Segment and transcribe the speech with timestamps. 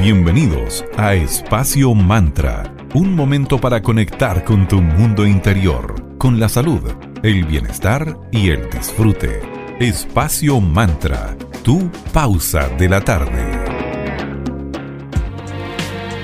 [0.00, 6.80] Bienvenidos a Espacio Mantra, un momento para conectar con tu mundo interior, con la salud,
[7.22, 9.42] el bienestar y el disfrute.
[9.78, 13.44] Espacio Mantra, tu pausa de la tarde.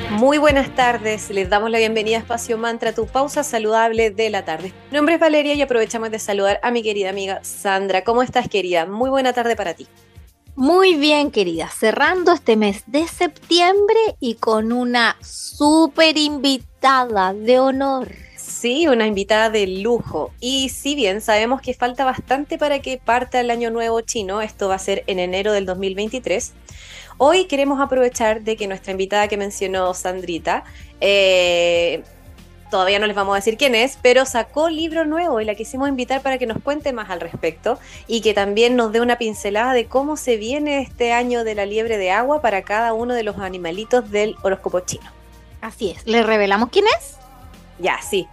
[0.09, 4.47] Muy buenas tardes, les damos la bienvenida a Espacio Mantra, tu pausa saludable de la
[4.47, 4.73] tarde.
[4.91, 8.05] Mi nombre es Valeria y aprovechamos de saludar a mi querida amiga Sandra.
[8.05, 8.87] ¿Cómo estás, querida?
[8.87, 9.87] Muy buena tarde para ti.
[10.57, 11.69] Muy bien, querida.
[11.69, 18.09] Cerrando este mes de septiembre y con una súper invitada de honor.
[18.39, 20.33] Sí, una invitada de lujo.
[20.41, 24.69] Y si bien sabemos que falta bastante para que parta el año nuevo chino, esto
[24.69, 26.55] va a ser en enero del 2023.
[27.19, 30.65] Hoy queremos aprovechar de que nuestra invitada que mencionó Sandrita
[31.03, 32.03] eh,
[32.71, 35.89] todavía no les vamos a decir quién es, pero sacó libro nuevo y la quisimos
[35.89, 39.73] invitar para que nos cuente más al respecto y que también nos dé una pincelada
[39.73, 43.23] de cómo se viene este año de la liebre de agua para cada uno de
[43.23, 45.11] los animalitos del horóscopo chino.
[45.61, 47.17] Así es, ¿le revelamos quién es?
[47.79, 48.27] Ya, sí.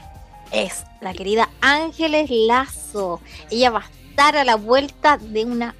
[0.51, 3.19] Es la querida Ángeles Lazo.
[3.49, 5.75] Ella va a estar a la vuelta de una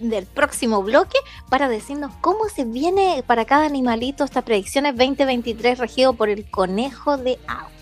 [0.00, 1.18] del próximo bloque
[1.48, 7.16] para decirnos cómo se viene para cada animalito esta predicciones 2023 regido por el conejo
[7.16, 7.77] de agua.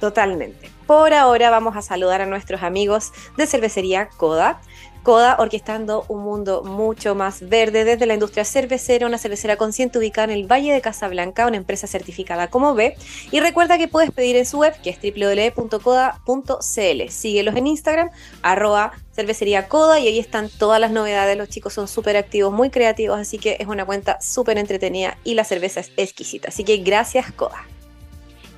[0.00, 0.70] Totalmente.
[0.86, 4.60] Por ahora vamos a saludar a nuestros amigos de cervecería Coda.
[5.02, 10.32] Coda orquestando un mundo mucho más verde desde la industria cervecera, una cervecera consciente ubicada
[10.32, 12.96] en el Valle de Casablanca, una empresa certificada como B.
[13.30, 17.08] Y recuerda que puedes pedir en su web, que es www.coda.cl.
[17.08, 18.10] Síguelos en Instagram,
[18.42, 21.38] arroba cervecería y ahí están todas las novedades.
[21.38, 25.34] Los chicos son súper activos, muy creativos, así que es una cuenta súper entretenida y
[25.34, 26.48] la cerveza es exquisita.
[26.48, 27.64] Así que gracias, Coda.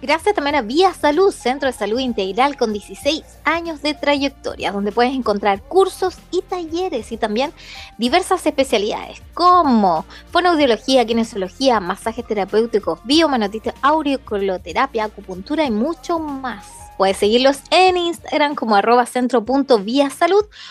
[0.00, 4.92] Gracias también a Vía Salud, Centro de Salud Integral con 16 años de trayectoria, donde
[4.92, 7.52] puedes encontrar cursos y talleres y también
[7.98, 16.87] diversas especialidades como fonoaudiología, kinesiología, masajes terapéuticos, biomanotismo, auriculoterapia, acupuntura y mucho más.
[16.98, 19.06] Puedes seguirlos en Instagram como arroba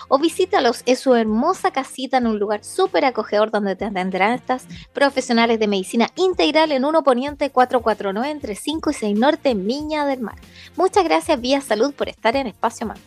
[0.09, 4.65] o visítalos en su hermosa casita en un lugar súper acogedor donde te atenderán estas
[4.91, 10.19] profesionales de medicina integral en 1 Poniente 449 entre 5 y 6 Norte, Miña del
[10.19, 10.35] Mar.
[10.75, 13.05] Muchas gracias Vía Salud por estar en Espacio Mantra.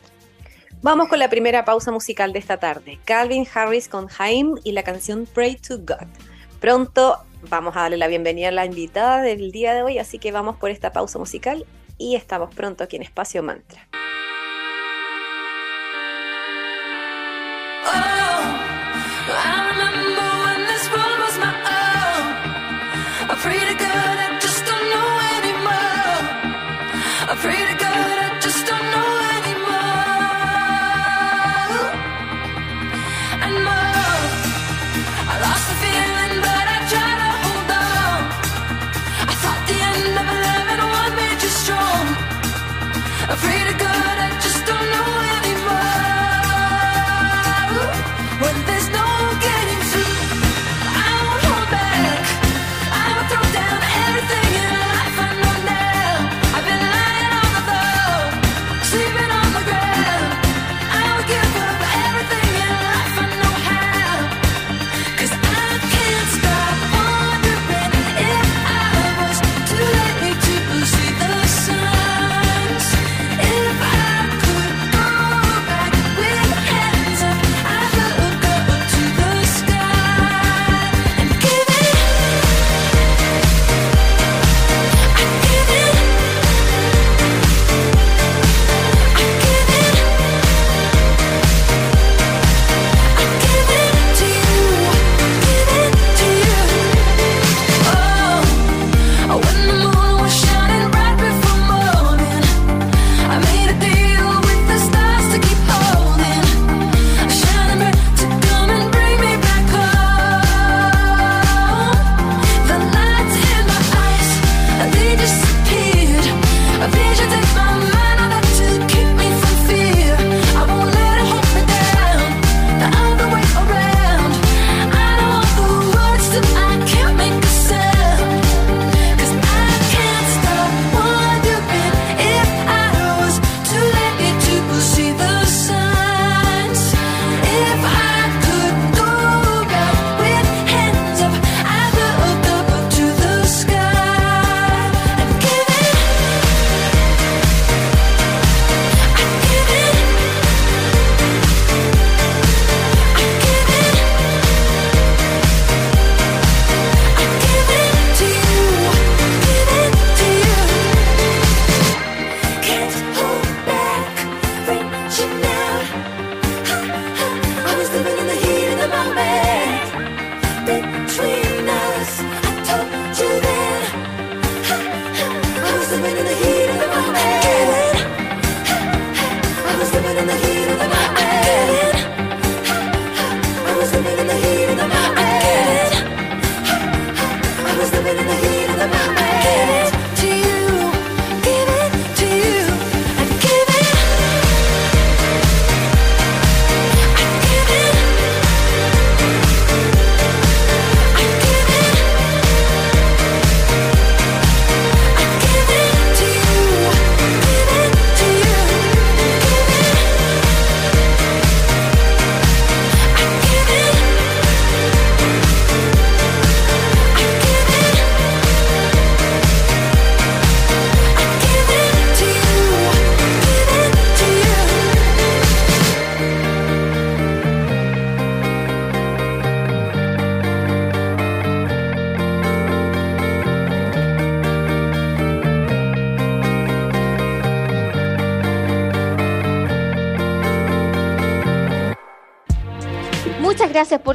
[0.81, 2.99] Vamos con la primera pausa musical de esta tarde.
[3.05, 6.09] Calvin Harris con Jaime y la canción Pray to God.
[6.59, 7.19] Pronto
[7.51, 10.57] vamos a darle la bienvenida a la invitada del día de hoy, así que vamos
[10.57, 11.67] por esta pausa musical
[12.01, 13.87] y estamos pronto aquí en Espacio Mantra.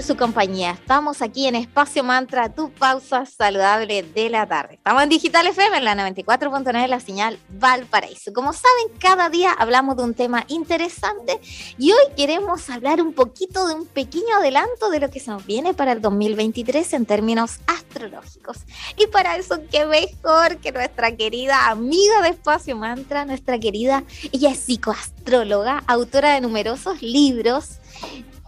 [0.06, 0.72] Su compañía.
[0.72, 4.75] Estamos aquí en Espacio Mantra, tu pausa saludable de la tarde.
[4.75, 8.31] Estamos en Digital FM, en la 94.9, la señal Valparaíso.
[8.31, 11.40] Como saben, cada día hablamos de un tema interesante
[11.80, 15.44] y hoy queremos hablar un poquito de un pequeño adelanto de lo que se nos
[15.44, 18.57] viene para el 2023 en términos astrológicos.
[18.98, 24.52] Y para eso, qué mejor que nuestra querida amiga de Espacio Mantra, nuestra querida, ella
[24.52, 27.80] es psicoastróloga, autora de numerosos libros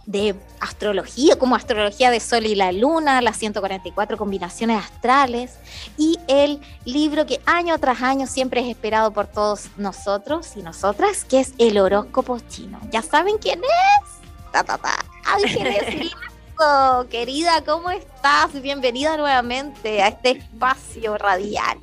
[0.08, 5.58] de astrología, como astrología de Sol y la Luna, las 144 combinaciones astrales
[5.98, 11.26] y el libro que año tras año siempre es esperado por todos nosotros y nosotras,
[11.26, 12.80] que es el horóscopo chino.
[12.90, 14.50] ¿Ya saben quién es?
[14.50, 14.94] Ta, ta, ta.
[15.26, 16.10] Ángeles
[17.10, 18.62] querida, ¿cómo estás?
[18.62, 21.78] Bienvenida nuevamente a este espacio radial.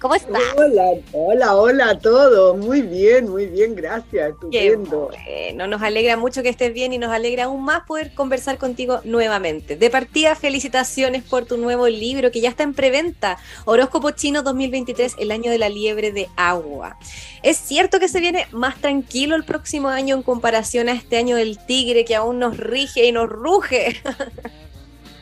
[0.00, 0.40] ¿Cómo estás?
[0.56, 2.56] Hola, hola, hola a todos.
[2.56, 4.30] Muy bien, muy bien, gracias.
[4.30, 5.10] Estupendo.
[5.26, 9.02] bueno, nos alegra mucho que estés bien y nos alegra aún más poder conversar contigo
[9.04, 9.76] nuevamente.
[9.76, 13.36] De partida, felicitaciones por tu nuevo libro que ya está en preventa,
[13.66, 16.96] Horóscopo Chino 2023, el año de la liebre de agua.
[17.42, 21.36] Es cierto que se viene más tranquilo el próximo año en comparación a este año
[21.36, 24.00] del tigre que aún nos rige y nos ruge.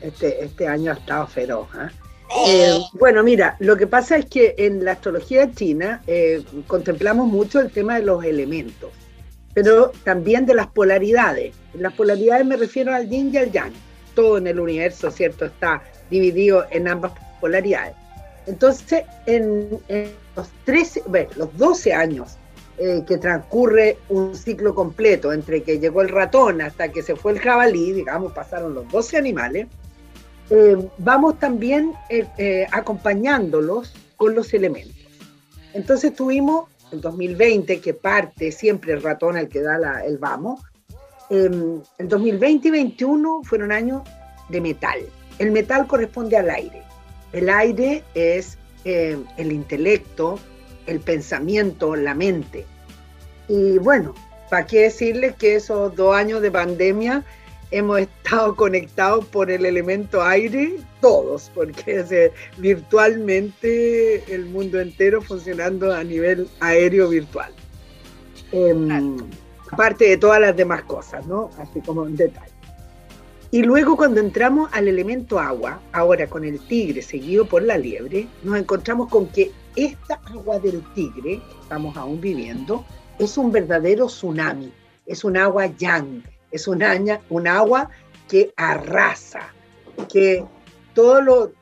[0.01, 2.08] Este, este año ha estado feroz, ¿eh?
[2.47, 7.61] Eh, bueno, mira, lo que pasa es que en la astrología china eh, contemplamos mucho
[7.61, 8.91] el tema de los elementos,
[9.55, 11.55] pero también de las polaridades.
[11.75, 13.73] las polaridades me refiero al yin y al yang.
[14.15, 15.47] Todo en el universo, ¿cierto?
[15.47, 17.95] Está dividido en ambas polaridades.
[18.47, 19.69] Entonces, en,
[20.35, 22.37] los, 13, bueno, los 12 años
[22.79, 27.33] eh, que transcurre un ciclo completo entre que llegó el ratón hasta que se fue
[27.33, 29.67] el jabalí, digamos, pasaron los 12 animales,
[30.51, 34.97] eh, vamos también eh, eh, acompañándolos con los elementos.
[35.75, 40.61] Entonces tuvimos el 2020, que parte siempre el ratón el que da el vamos.
[41.29, 44.03] el 2020 y 2021 fueron años
[44.49, 44.99] de metal.
[45.39, 46.83] El metal corresponde al aire.
[47.33, 50.39] El aire es el intelecto,
[50.87, 52.65] el pensamiento, la mente.
[53.47, 54.15] Y bueno,
[54.49, 57.25] ¿para qué decirles que esos dos años de pandemia
[57.71, 65.93] hemos estado conectados por el elemento aire, todos, porque es virtualmente el mundo entero funcionando
[65.93, 67.53] a nivel aéreo virtual.
[68.53, 69.19] Em,
[69.71, 71.51] aparte de todas las demás cosas, ¿no?
[71.59, 72.53] Así como en detalle.
[73.51, 78.29] Y luego cuando entramos al elemento agua, ahora con el tigre seguido por la liebre,
[78.43, 82.85] nos encontramos con que esta agua del tigre, que estamos aún viviendo,
[83.19, 84.71] es un verdadero tsunami,
[85.07, 86.83] es un agua yang, es un,
[87.29, 87.91] un agua
[88.29, 89.53] que arrasa,
[90.13, 90.45] que
[90.95, 91.53] todo lo,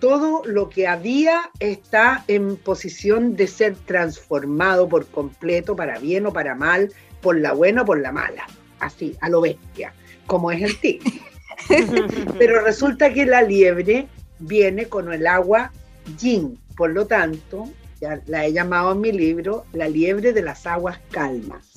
[0.00, 6.32] todo lo que había está en posición de ser transformado por completo, para bien o
[6.32, 8.46] para mal, por la buena o por la mala,
[8.80, 9.92] así, a lo bestia,
[10.26, 11.20] como es el tigre.
[12.38, 14.08] Pero resulta que la liebre
[14.38, 15.70] viene con el agua
[16.18, 17.68] yin, por lo tanto,
[18.00, 21.69] ya la he llamado en mi libro, la liebre de las aguas calmas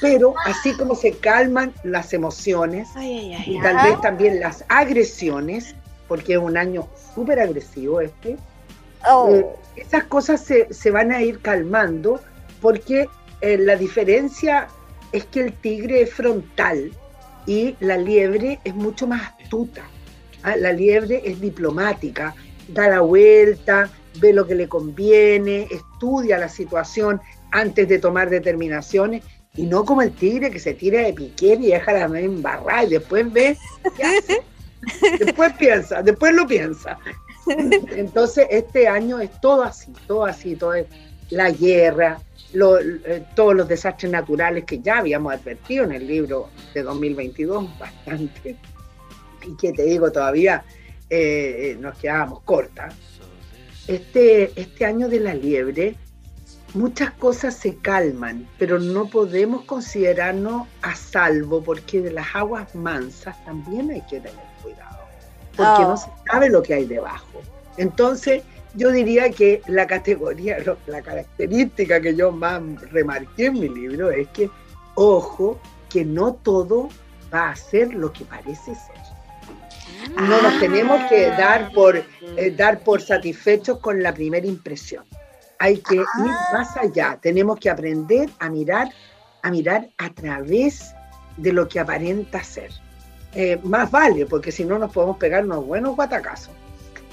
[0.00, 5.74] pero así como se calman las emociones y tal vez también las agresiones,
[6.06, 8.36] porque es un año súper agresivo este,
[9.08, 9.30] oh.
[9.34, 12.20] eh, esas cosas se, van a ir calmando
[12.60, 13.08] porque
[13.40, 14.68] eh, la diferencia
[15.12, 16.90] es que el tigre es frontal
[17.46, 19.82] y la liebre es mucho más astuta.
[20.42, 20.56] ¿ah?
[20.56, 22.34] La liebre es diplomática,
[22.68, 23.90] da la vuelta,
[24.20, 29.24] ve lo que le conviene, estudia la situación antes de tomar determinaciones
[29.56, 32.90] y no como el tigre que se tira de piquete y deja la embarrada y
[32.90, 33.56] después ve,
[35.18, 36.98] después piensa, después lo piensa.
[37.46, 40.86] Entonces este año es todo así, todo así, todo es
[41.30, 42.20] la guerra,
[42.54, 48.56] eh, todos los desastres naturales que ya habíamos advertido en el libro de 2022, bastante,
[49.46, 50.64] y que te digo todavía
[51.10, 52.94] eh, eh, nos quedábamos cortas.
[53.86, 55.96] Este, este año de la liebre
[56.74, 63.42] muchas cosas se calman, pero no podemos considerarnos a salvo porque de las aguas mansas
[63.44, 64.98] también hay que tener cuidado,
[65.56, 65.96] porque no oh.
[65.96, 67.40] se sabe lo que hay debajo.
[67.76, 68.42] Entonces,
[68.74, 74.28] yo diría que la categoría, la característica que yo más remarqué en mi libro es
[74.28, 74.50] que,
[74.94, 75.58] ojo,
[75.88, 76.88] que no todo
[77.32, 78.98] va a ser lo que parece ser.
[80.16, 85.04] No nos tenemos que dar por, eh, dar por satisfechos con la primera impresión
[85.58, 86.48] hay que ir ah.
[86.52, 88.88] más allá, tenemos que aprender a mirar,
[89.42, 90.94] a mirar a través
[91.36, 92.70] de lo que aparenta ser.
[93.34, 96.54] Eh, más vale, porque si no nos podemos pegar unos buenos guatacazos.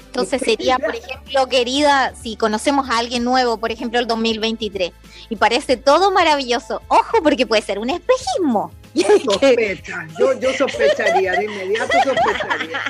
[0.06, 4.92] Entonces sería, por ejemplo, querida, si conocemos a alguien nuevo, por ejemplo, el 2023,
[5.28, 8.72] y parece todo maravilloso, ojo porque puede ser un espejismo.
[9.24, 12.80] Sospecha, yo, yo sospecharía, de inmediato sospecharía.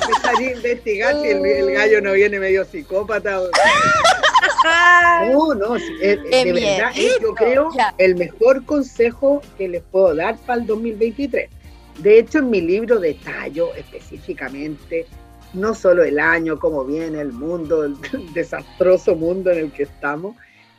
[0.00, 3.40] Empezaría a investigar si el, gallo no viene medio psicópata.
[5.32, 10.66] No, no, de verdad, yo creo el mejor consejo que les puedo dar para el
[10.66, 11.50] 2023.
[11.98, 15.06] De hecho, en mi libro detallo específicamente
[15.56, 17.96] no solo el año, cómo viene el mundo, el,
[18.34, 20.36] desastroso mundo en el que estamos.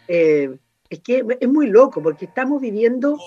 [0.08, 0.58] Eh,
[0.90, 3.18] es que es muy loco porque estamos viviendo,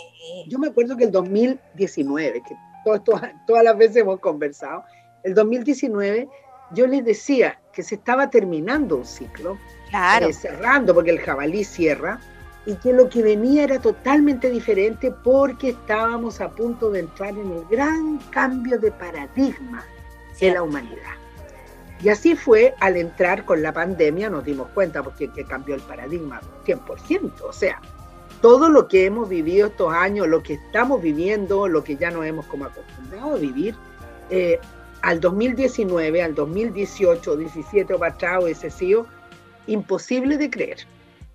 [0.46, 2.56] yo me acuerdo que el 2019, que
[3.04, 4.84] todas las veces hemos conversado,
[5.24, 6.26] el 2019
[6.72, 9.58] yo les decía que se estaba terminando un ciclo,
[9.90, 10.28] claro.
[10.28, 12.18] Eh, cerrando porque el jabalí cierra,
[12.66, 17.52] y que lo que venía era totalmente diferente porque estábamos a punto de entrar en
[17.52, 19.84] el gran cambio de paradigma
[20.40, 21.19] de la humanidad.
[22.02, 25.82] Y así fue al entrar con la pandemia, nos dimos cuenta porque que cambió el
[25.82, 27.32] paradigma 100%.
[27.42, 27.80] O sea,
[28.40, 32.24] todo lo que hemos vivido estos años, lo que estamos viviendo, lo que ya nos
[32.24, 33.74] hemos como acostumbrado a vivir,
[34.30, 34.58] eh,
[35.02, 38.16] al 2019, al 2018, 17 o para
[38.48, 39.06] ese sido,
[39.66, 40.78] imposible de creer.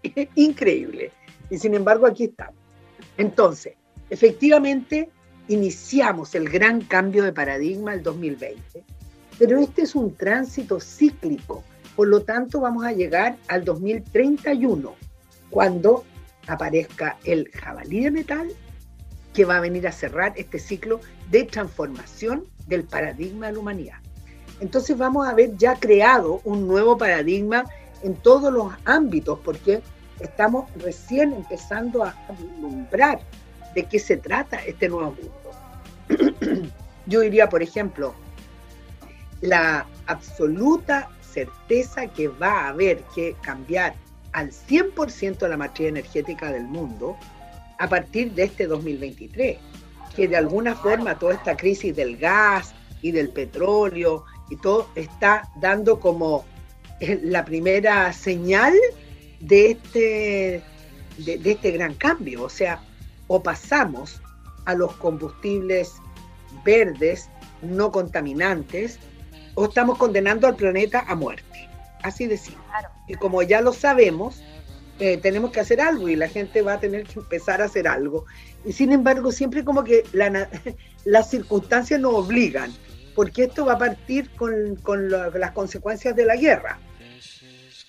[0.35, 1.11] Increíble.
[1.51, 2.55] Y sin embargo aquí estamos.
[3.17, 3.75] Entonces,
[4.09, 5.09] efectivamente,
[5.47, 8.83] iniciamos el gran cambio de paradigma el 2020
[9.37, 11.63] pero este es un tránsito cíclico,
[11.95, 14.95] por lo tanto vamos a llegar al 2031,
[15.49, 16.03] cuando
[16.47, 18.49] aparezca el jabalí de metal,
[19.33, 23.97] que va a venir a cerrar este ciclo de transformación del paradigma de la humanidad.
[24.61, 27.65] Entonces vamos a haber ya creado un nuevo paradigma
[28.03, 29.81] en todos los ámbitos, porque
[30.19, 33.19] estamos recién empezando a vislumbrar
[33.73, 36.69] de qué se trata este nuevo mundo.
[37.07, 38.13] Yo diría, por ejemplo,
[39.45, 43.95] la absoluta certeza que va a haber que cambiar
[44.31, 47.17] al 100% la matriz energética del mundo
[47.79, 49.57] a partir de este 2023,
[50.15, 55.49] que de alguna forma toda esta crisis del gas y del petróleo y todo está
[55.57, 56.45] dando como
[56.99, 58.73] eh, la primera señal
[59.39, 60.63] de este,
[61.17, 62.43] de, de este gran cambio.
[62.43, 62.81] O sea,
[63.27, 64.21] o pasamos
[64.65, 65.93] a los combustibles
[66.63, 67.29] verdes
[67.61, 68.99] no contaminantes
[69.55, 71.69] o estamos condenando al planeta a muerte.
[72.03, 72.61] Así de simple.
[73.07, 74.43] Y como ya lo sabemos,
[74.99, 77.87] eh, tenemos que hacer algo y la gente va a tener que empezar a hacer
[77.87, 78.25] algo.
[78.63, 80.03] Y sin embargo, siempre como que
[81.05, 82.71] las circunstancias nos obligan,
[83.13, 84.79] porque esto va a partir con,
[85.33, 86.79] las consecuencias de la guerra.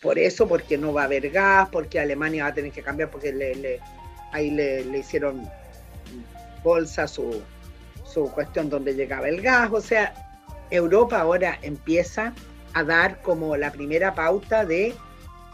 [0.03, 3.11] Por eso, porque no va a haber gas, porque Alemania va a tener que cambiar,
[3.11, 3.81] porque le,
[4.33, 5.49] ahí le, hicieron
[6.63, 7.43] bolsa su,
[8.05, 9.71] su cuestión donde llegaba el gas.
[9.73, 10.26] O sea,
[10.71, 12.35] Europa ahora empieza
[12.75, 14.95] a dar como la primera pauta de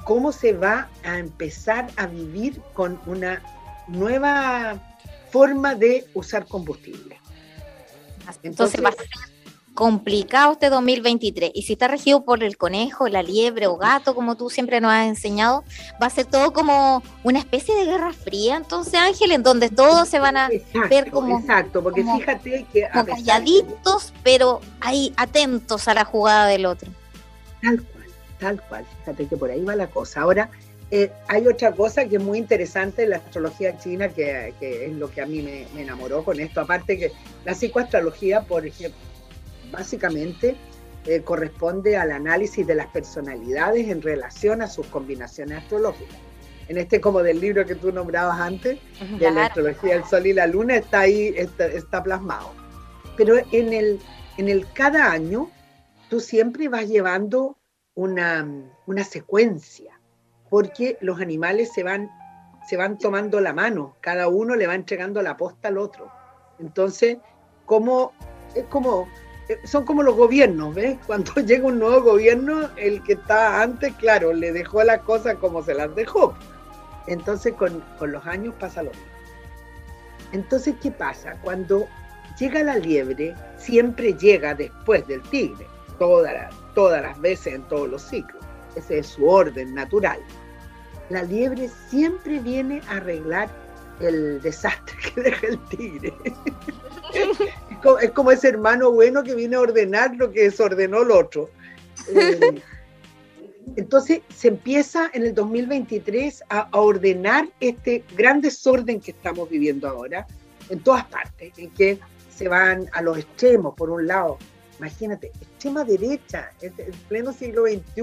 [0.04, 3.42] cómo se va a empezar a vivir con una
[3.88, 4.80] nueva
[5.30, 7.18] forma de usar combustible.
[8.42, 9.08] Entonces, va a ser
[9.82, 11.50] complicado este 2023.
[11.54, 14.92] Y si está regido por el conejo, la liebre o gato, como tú siempre nos
[14.92, 15.64] has enseñado,
[16.00, 18.56] va a ser todo como una especie de guerra fría.
[18.58, 20.48] Entonces, Ángel, en donde todos se van a
[20.88, 21.36] ver como.
[21.36, 22.88] Exacto, porque fíjate que.
[22.92, 26.88] Como calladitos, pero ahí atentos a la jugada del otro.
[27.60, 28.06] Tal cual,
[28.38, 28.86] tal cual.
[29.00, 30.20] Fíjate que por ahí va la cosa.
[30.20, 30.48] Ahora.
[30.94, 35.10] Eh, hay otra cosa que es muy interesante en la astrología china, que, es lo
[35.10, 36.60] que a mí me, me enamoró con esto.
[36.60, 37.12] Aparte que
[37.46, 39.00] la psicoastrología, por ejemplo,
[39.72, 40.56] básicamente
[41.04, 46.16] eh, corresponde al análisis de las personalidades en relación a sus combinaciones astrológicas.
[46.68, 48.78] En este como del libro que tú nombrabas antes,
[49.18, 52.52] de la astrología del Sol y la Luna, está ahí, está, plasmado.
[53.16, 54.00] Pero en el,
[54.38, 55.50] en el cada año,
[56.08, 57.58] tú siempre vas llevando
[57.94, 58.46] una,
[58.86, 60.00] una secuencia,
[60.48, 62.10] porque los animales se van,
[62.68, 66.12] se van tomando la mano, cada uno le va entregando la posta al otro.
[66.60, 67.18] Entonces,
[67.66, 68.12] como,
[68.54, 69.08] es como
[69.64, 70.98] son como los gobiernos, ¿ves?
[71.06, 75.62] Cuando llega un nuevo gobierno, el que está antes, claro, le dejó las cosas como
[75.62, 76.34] se las dejó.
[77.06, 79.06] Entonces con, los años pasa lo mismo.
[80.32, 81.36] Entonces, ¿qué pasa?
[81.42, 81.86] Cuando
[82.38, 85.66] llega la liebre, siempre llega después del tigre,
[85.98, 86.32] todas
[86.74, 88.42] todas las veces en todos los ciclos.
[88.76, 90.20] Ese es su orden natural.
[91.10, 93.50] La liebre siempre viene a arreglar
[94.00, 96.14] el desastre que deja el tigre.
[98.00, 101.50] es como ese hermano bueno que viene a ordenar lo que desordenó el otro.
[102.14, 102.62] Eh,
[103.76, 110.26] entonces se empieza en el 2023 a, ordenar este gran desorden que estamos viviendo ahora
[110.68, 111.98] en todas partes, en que
[112.34, 114.38] se van a los extremos, por un lado,
[114.78, 116.72] imagínate, extrema derecha, en
[117.08, 118.02] pleno siglo XXI,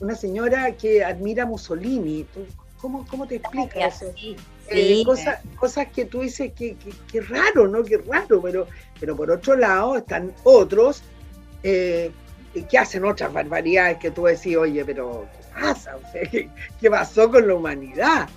[0.00, 2.26] una señora que admira a Mussolini.
[2.80, 4.12] ¿Cómo, cómo te explicas eso?
[4.68, 6.76] Eh, cosas, cosas que tú dices que,
[7.10, 7.84] que, raro, ¿no?
[7.84, 8.66] Que raro, pero,
[8.98, 11.02] pero por otro lado están otros
[11.62, 12.10] eh,
[12.70, 15.96] que hacen otras barbaridades que tú decís, oye, pero ¿qué pasa?
[16.80, 18.28] ¿qué, pasó con la humanidad?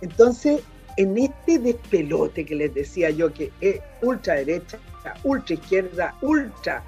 [0.00, 0.62] Entonces,
[0.96, 4.78] en este despelote que les decía yo, que es ultraderecha,
[5.24, 6.82] ultra izquierda, ultra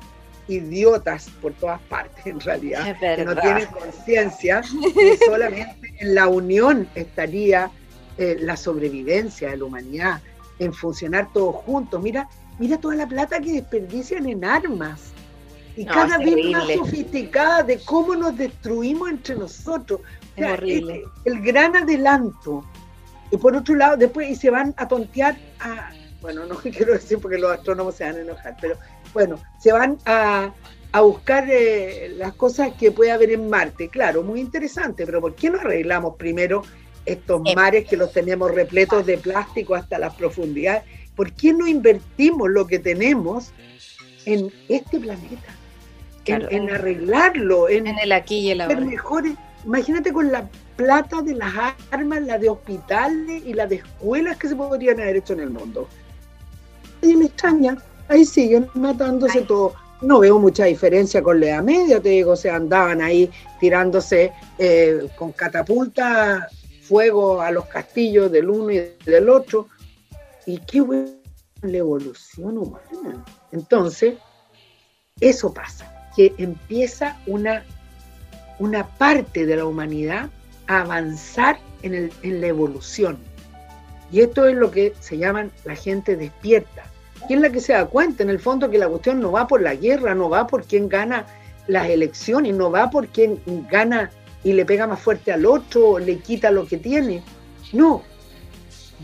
[0.49, 4.63] idiotas por todas partes en realidad, que no tienen conciencia,
[4.95, 7.71] que solamente en la unión estaría
[8.19, 10.21] eh, la sobrevivencia de la humanidad,
[10.59, 12.03] en funcionar todos juntos.
[12.03, 12.29] Mira,
[12.59, 15.13] mira toda la plata que desperdician en armas
[15.77, 20.01] y cada vez más sofisticada de cómo nos destruimos entre nosotros.
[20.37, 21.03] el,
[21.43, 22.65] gran adelanto.
[23.31, 27.19] Y por otro lado, después y se van a tontear a, bueno, no quiero decir
[27.19, 28.77] porque los astrónomos se van a enojar, pero
[29.13, 30.53] bueno, se van a,
[31.03, 33.89] buscar eh, las cosas que puede haber en Marte.
[33.89, 36.63] Claro, muy interesante, pero ¿por qué no arreglamos primero
[37.05, 40.85] estos mares que los tenemos repletos de plástico hasta las profundidades?
[41.17, 43.53] ¿Por qué no invertimos lo que tenemos
[44.25, 45.57] en este planeta?
[46.27, 48.81] en, arreglarlo, en, el aquí y el ahora.
[48.81, 49.35] mejores.
[49.65, 51.53] Imagínate con la plata de las
[51.91, 55.51] armas, la de hospitales y la de escuelas que se podrían haber hecho en el
[55.51, 55.89] mundo.
[57.01, 57.77] Y me extraña,
[58.09, 59.75] ahí siguen matándose todo.
[60.01, 65.09] No veo mucha diferencia con la edad media, te digo, se andaban ahí tirándose eh,
[65.17, 66.49] con catapulta
[66.83, 69.69] fuego a los castillos del uno y del otro.
[70.47, 71.11] Y qué buena
[71.63, 73.25] la evolución humana.
[73.53, 74.15] Entonces,
[75.21, 77.65] eso pasa que empieza una,
[78.59, 80.29] una parte de la humanidad
[80.67, 83.19] a avanzar en, el, en la evolución.
[84.11, 86.85] Y esto es lo que se llaman la gente despierta.
[87.27, 88.23] ¿Quién es la que se da cuenta?
[88.23, 90.89] En el fondo que la cuestión no va por la guerra, no va por quién
[90.89, 91.27] gana
[91.67, 94.11] las elecciones, no va por quién gana
[94.45, 97.23] y le pega más fuerte al otro, le quita lo que tiene.
[97.73, 98.03] No,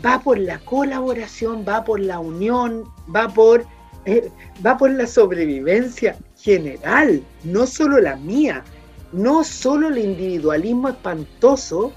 [0.05, 2.83] va por la colaboración, va por la unión,
[3.13, 3.65] va por,
[4.05, 4.31] eh,
[4.65, 8.63] va por la sobrevivencia general, no solo la mía,
[9.11, 11.93] no solo el individualismo espantoso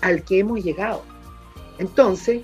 [0.00, 1.02] al que hemos llegado.
[1.78, 2.42] Entonces,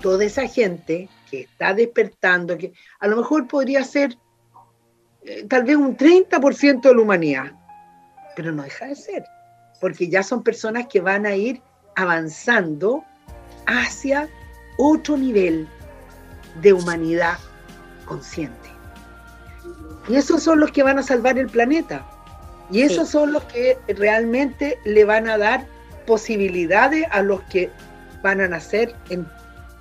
[0.00, 4.16] toda esa gente que está despertando, que a lo mejor podría ser
[5.24, 7.52] eh, tal vez un 30% de la humanidad,
[8.36, 9.24] pero no deja de ser,
[9.80, 11.60] porque ya son personas que van a ir
[11.96, 13.04] avanzando
[13.68, 14.28] hacia
[14.78, 15.68] otro nivel
[16.60, 17.38] de humanidad
[18.06, 18.70] consciente.
[20.08, 22.04] Y esos son los que van a salvar el planeta.
[22.70, 25.66] Y esos son los que realmente le van a dar
[26.06, 27.70] posibilidades a los que
[28.22, 29.26] van a nacer en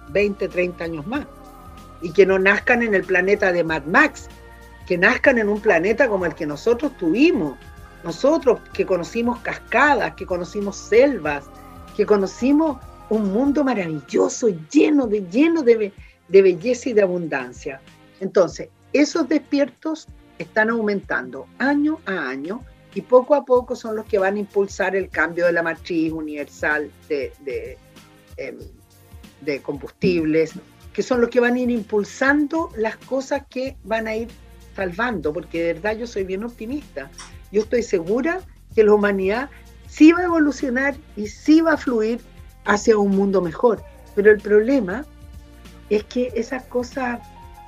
[0.09, 1.25] 20, 30 años más.
[2.01, 4.27] Y que no nazcan en el planeta de Mad Max,
[4.85, 7.57] que nazcan en un planeta como el que nosotros tuvimos.
[8.03, 11.45] Nosotros que conocimos cascadas, que conocimos selvas,
[11.95, 12.77] que conocimos
[13.09, 15.91] un mundo maravilloso, lleno de, lleno de,
[16.27, 17.81] de belleza y de abundancia.
[18.19, 20.07] Entonces, esos despiertos
[20.39, 24.95] están aumentando año a año y poco a poco son los que van a impulsar
[24.95, 27.77] el cambio de la matriz universal de, de,
[28.37, 28.57] em,
[29.61, 30.53] combustibles,
[30.93, 34.29] que son los que van a ir impulsando las cosas que van a ir
[34.75, 37.09] salvando, porque de verdad yo soy bien optimista.
[37.51, 38.41] Yo estoy segura
[38.73, 39.49] que la humanidad
[39.87, 42.19] sí va a evolucionar y sí va a fluir
[42.67, 43.81] hacia un mundo mejor.
[44.13, 45.05] Pero el problema
[45.89, 47.19] es que esas cosas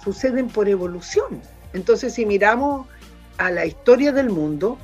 [0.03, 1.41] suceden por evolución.
[1.73, 2.87] Entonces, si miramos
[3.37, 4.77] a la historia del mundo,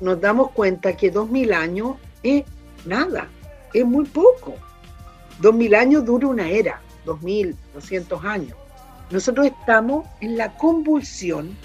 [0.00, 2.44] nos damos cuenta que 2000 años es
[2.84, 3.28] nada,
[3.72, 4.54] es muy poco.
[5.40, 8.56] 2000 años dura una era, 2200 años.
[9.10, 11.56] Nosotros estamos en la convulsión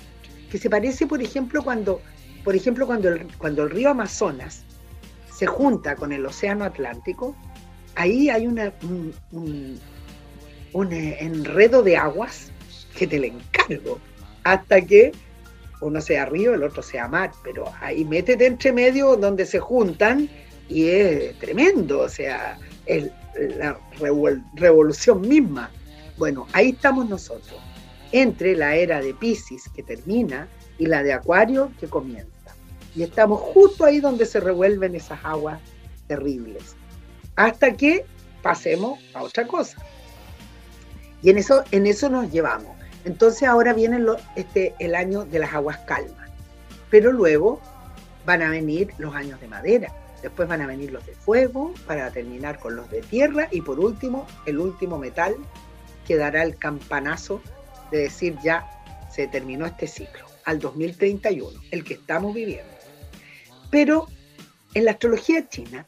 [0.52, 2.02] que se parece, por ejemplo, cuando,
[2.44, 4.63] por ejemplo, cuando el, cuando el río Amazonas
[5.36, 7.36] se junta con el océano Atlántico,
[7.95, 9.79] ahí hay una, un,
[10.73, 12.51] un enredo de aguas
[12.97, 13.99] que te le encargo
[14.43, 15.12] hasta que
[15.81, 20.29] uno sea río, el otro sea mar, pero ahí métete entre medio donde se juntan
[20.69, 23.10] y es tremendo, o sea, es
[23.58, 23.77] la
[24.55, 25.69] revolución misma.
[26.17, 27.60] Bueno, ahí estamos nosotros,
[28.12, 32.29] entre la era de Pisces que termina y la de Acuario que comienza.
[32.95, 35.60] Y estamos justo ahí donde se revuelven esas aguas
[36.08, 36.75] terribles,
[37.36, 38.06] hasta que
[38.41, 39.78] pasemos a otra cosa.
[41.21, 42.76] Y en eso, en eso nos llevamos.
[43.04, 44.00] Entonces ahora viene
[44.36, 46.30] este, el año de las aguas calmas,
[46.89, 47.62] pero luego
[48.26, 49.93] van a venir los años de madera,
[50.24, 53.80] después van a venir los de fuego para terminar con los de tierra y por
[53.80, 55.36] último el último metal
[56.08, 57.41] que dará el campanazo
[57.91, 58.67] de decir ya
[59.12, 60.26] se terminó este ciclo.
[60.45, 62.71] al 2031, el que estamos viviendo.
[63.71, 64.08] Pero
[64.76, 65.88] en la astrología china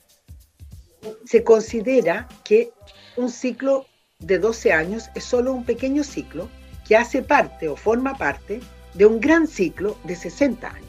[1.25, 2.71] se considera que
[3.15, 3.85] un ciclo
[4.19, 6.49] de 12 años es solo un pequeño ciclo
[6.87, 8.61] que hace parte o forma parte
[8.93, 10.87] de un gran ciclo de 60 años.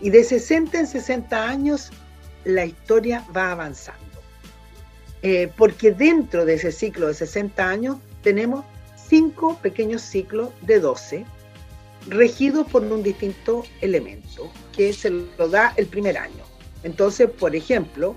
[0.00, 1.90] Y de 60 en 60 años
[2.44, 4.00] la historia va avanzando.
[5.22, 8.64] Eh, porque dentro de ese ciclo de 60 años tenemos
[8.96, 11.24] cinco pequeños ciclos de 12
[12.08, 16.44] regidos por un distinto elemento que se lo da el primer año.
[16.82, 18.16] Entonces, por ejemplo,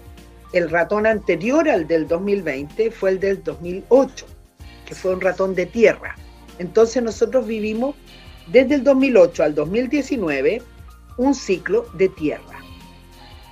[0.55, 4.25] el ratón anterior al del 2020 fue el del 2008,
[4.85, 6.15] que fue un ratón de tierra.
[6.59, 7.93] Entonces nosotros vivimos
[8.47, 10.61] desde el 2008 al 2019
[11.17, 12.59] un ciclo de tierra.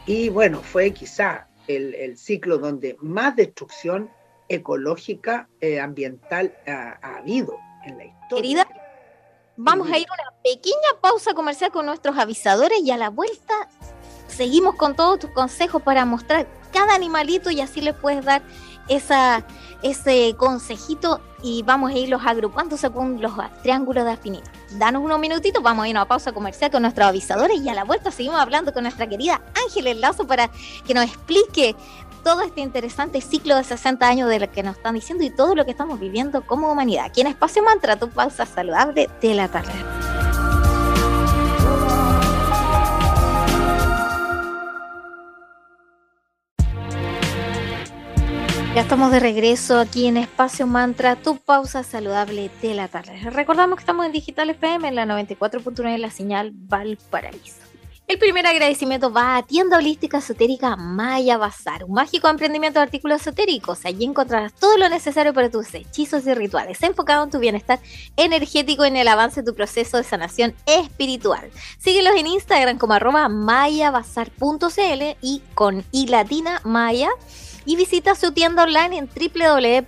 [0.06, 4.10] Y bueno, fue quizá el, ciclo donde más destrucción
[4.48, 8.30] ecológica, eh, ambiental ha, habido en la historia.
[8.30, 8.68] Querida,
[9.58, 13.54] vamos a ir a una pequeña pausa comercial con nuestros avisadores y a la vuelta
[14.28, 18.42] seguimos con todos tus consejos para mostrar cada animalito y así le puedes dar
[18.88, 19.46] esa,
[19.82, 24.52] ese consejito y vamos a irlos agrupando según los triángulos de afinidad.
[24.72, 27.84] Danos unos minutitos, vamos a ir a pausa comercial con nuestros avisadores y a la
[27.84, 30.50] vuelta seguimos hablando con nuestra querida Ángeles Lazo para
[30.86, 31.76] que nos explique
[32.24, 35.56] todo este interesante ciclo de 60 años de lo que nos están diciendo y todo
[35.56, 37.06] lo que estamos viviendo como humanidad.
[37.06, 40.13] Aquí en Espacio Mantra, tu pausa saludable de la tarde.
[48.76, 53.30] Ya estamos de regreso aquí en Espacio Mantra, tu pausa saludable de la tarde.
[53.30, 57.62] Recordamos que estamos en Digital FM en la 94.9 la señal Valparaíso.
[58.08, 63.22] El primer agradecimiento va a tienda holística esotérica Maya Bazar, un mágico emprendimiento de artículos
[63.22, 63.86] esotéricos.
[63.86, 67.80] Allí encontrarás todo lo necesario para tus hechizos y rituales, enfocado en tu bienestar
[68.18, 71.52] energético y en el avance de tu proceso de sanación espiritual.
[71.78, 77.10] Síguelos en Instagram como arroba mayabazar.cl y con i latina maya
[77.66, 79.10] y visita su tienda online en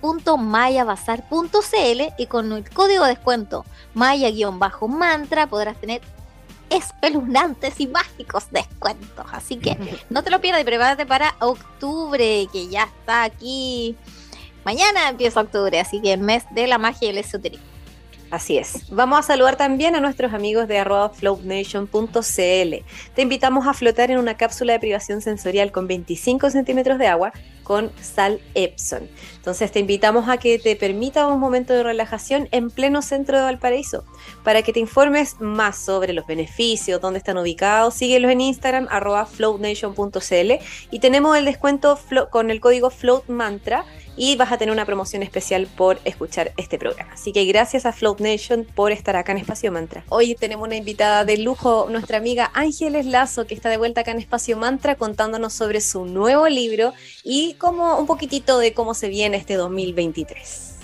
[0.02, 6.02] www.mayabazar.cl y con el código de descuento maya-mantra podrás tener
[6.70, 9.26] espeluznantes y mágicos descuentos.
[9.32, 9.78] Así que
[10.10, 13.96] no te lo pierdas y prepárate para octubre, que ya está aquí.
[14.64, 17.64] Mañana empieza octubre, así que mes de la magia y el esoterismo.
[18.30, 18.90] Así es.
[18.90, 22.74] Vamos a saludar también a nuestros amigos de floatnation.cl.
[23.14, 27.32] Te invitamos a flotar en una cápsula de privación sensorial con 25 centímetros de agua
[27.66, 29.08] con sal Epson.
[29.34, 33.42] Entonces te invitamos a que te permita un momento de relajación en pleno centro de
[33.42, 34.04] Valparaíso.
[34.44, 39.26] Para que te informes más sobre los beneficios, dónde están ubicados, síguelos en Instagram arroba
[39.26, 40.52] floatnation.cl
[40.92, 41.98] y tenemos el descuento
[42.30, 43.84] con el código FloatMantra
[44.16, 47.12] y vas a tener una promoción especial por escuchar este programa.
[47.12, 50.04] Así que gracias a Float Nation por estar acá en Espacio Mantra.
[50.08, 54.12] Hoy tenemos una invitada de lujo, nuestra amiga Ángeles Lazo, que está de vuelta acá
[54.12, 59.08] en Espacio Mantra contándonos sobre su nuevo libro y como un poquitito de cómo se
[59.08, 60.74] viene este 2023.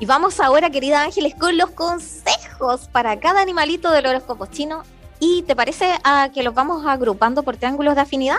[0.00, 4.82] Y vamos ahora, querida Ángeles, con los consejos para cada animalito del horóscopo chino.
[5.20, 8.38] ¿Y te parece a que los vamos agrupando por triángulos de afinidad?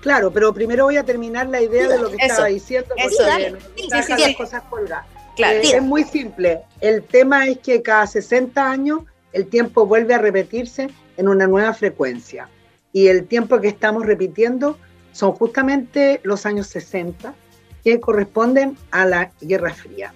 [0.00, 3.56] Claro, pero primero voy a terminar la idea de lo que estaba diciendo, porque
[3.88, 5.06] las cosas colgadas.
[5.36, 6.62] Claro, eh, es muy simple.
[6.80, 9.00] El tema es que cada 60 años
[9.32, 12.48] el tiempo vuelve a repetirse en una nueva frecuencia.
[12.92, 14.78] Y el tiempo que estamos repitiendo
[15.16, 17.32] son justamente los años 60,
[17.82, 20.12] que corresponden a la Guerra Fría.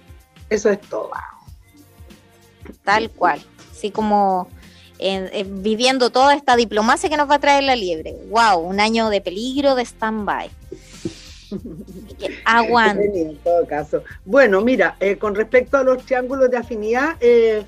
[0.47, 1.09] Eso es todo.
[2.83, 3.41] Tal cual.
[3.71, 4.47] Así como
[5.47, 8.15] viviendo toda esta diplomacia que nos va a traer la liebre.
[8.29, 8.59] ¡Wow!
[8.59, 10.51] Un año de peligro, de stand-by.
[12.45, 13.21] Aguante.
[13.23, 14.03] En todo caso.
[14.23, 17.63] Bueno, mira, eh, con respecto a los triángulos de afinidad, eh,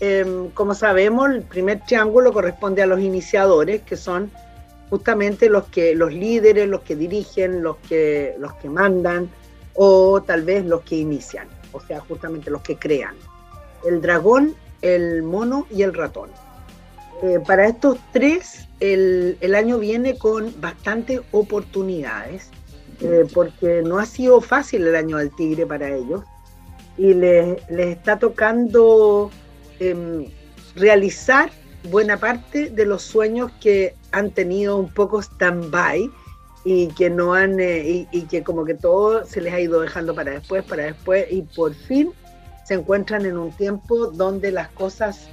[0.00, 4.30] em, como sabemos, el primer triángulo corresponde a los iniciadores, que son
[4.90, 9.30] justamente los que los líderes, los que dirigen, los que los que mandan
[9.74, 13.14] o tal vez los que inician, o sea, justamente los que crean.
[13.86, 16.30] El dragón, el mono y el ratón.
[17.22, 22.50] Eh, para estos tres, el, año viene con bastantes oportunidades,
[23.00, 26.24] eh, porque no ha sido fácil el año del tigre para ellos,
[26.98, 29.30] y les, está tocando
[29.80, 30.26] em,
[30.74, 31.50] realizar
[31.86, 36.10] buena parte de los sueños que han tenido un poco stand-by
[36.64, 40.14] y que no han, eh, y que como que todo se les ha ido dejando
[40.14, 42.12] para después, para después, y por fin
[42.64, 45.28] se encuentran en un tiempo donde las cosas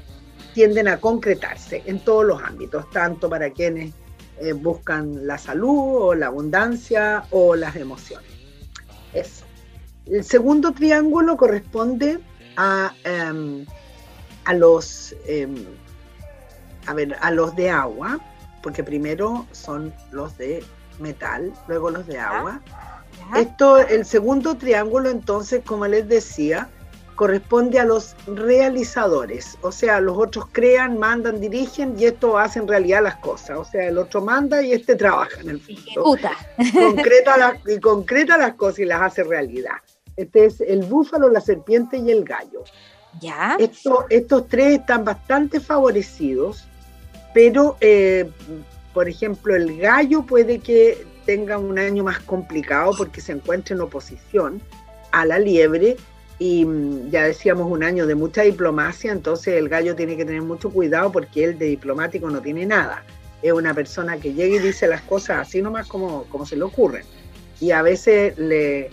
[0.53, 3.93] tienden a concretarse en todos los ámbitos, tanto para quienes
[4.39, 8.29] eh, buscan la salud o la abundancia o las emociones.
[9.13, 9.45] Eso.
[10.05, 12.19] El segundo triángulo corresponde
[12.57, 13.65] a, em,
[14.45, 15.55] a los, em,
[16.85, 18.19] a ver, a los de agua,
[18.61, 20.63] porque primero son los de
[20.99, 22.61] metal, luego los de agua.
[23.35, 26.69] Esto, el segundo triángulo, entonces, como les decía,
[27.15, 32.67] corresponde a los realizadores, o sea, los otros crean, mandan, dirigen y esto hace en
[32.67, 36.17] realidad las cosas, o sea, el otro manda y este trabaja en el fondo.
[36.73, 39.75] Concreta y concreta las cosas y las hace realidad.
[40.17, 42.63] Este es el búfalo, la serpiente y el gallo.
[43.21, 43.57] Ya.
[43.59, 46.65] estos tres están bastante favorecidos,
[47.33, 48.29] pero, eh,
[48.93, 53.81] por ejemplo, el gallo puede que tenga un año más complicado porque se encuentra en
[53.81, 54.61] oposición
[55.11, 55.97] a la liebre
[56.39, 60.41] y mm, ya decíamos un año de mucha diplomacia, entonces el gallo tiene que tener
[60.41, 63.03] mucho cuidado porque él de diplomático no tiene nada.
[63.41, 66.63] Es una persona que llega y dice las cosas así nomás como, como se le
[66.63, 67.03] ocurren.
[67.59, 68.89] Y a veces le,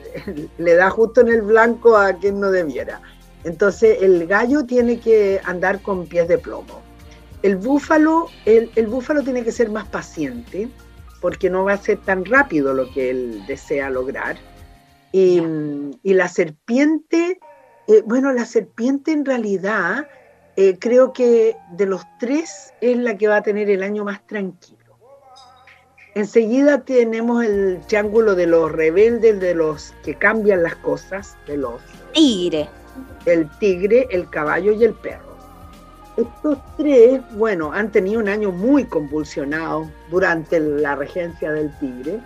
[0.58, 3.00] le da justo en el blanco a quien no debiera.
[3.44, 6.91] Entonces el gallo tiene que andar con pies de plomo.
[7.42, 10.68] El búfalo, el, el, búfalo tiene que ser más paciente
[11.20, 14.36] porque no va a ser tan rápido lo que él desea lograr.
[15.12, 15.42] Y,
[16.02, 17.38] y la serpiente,
[17.88, 20.06] eh, bueno, la serpiente en realidad
[20.56, 24.26] eh, creo que de los tres es la que va a tener el año más
[24.26, 24.78] tranquilo.
[26.14, 31.80] Enseguida tenemos el triángulo de los rebeldes, de los que cambian las cosas, de los...
[32.12, 32.68] Tigre.
[33.24, 35.31] El tigre, el caballo y el perro.
[36.16, 42.20] Estos tres, bueno, han tenido un año muy convulsionado durante la regencia del tigre.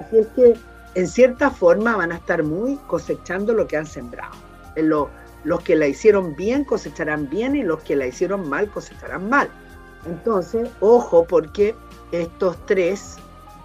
[0.00, 0.54] Así es que,
[0.94, 4.34] en cierta forma, van a estar muy cosechando lo que han sembrado.
[5.44, 9.48] los que la hicieron bien cosecharán bien y los que la hicieron mal cosecharán mal.
[10.04, 11.74] Entonces, ojo, porque
[12.10, 13.16] estos tres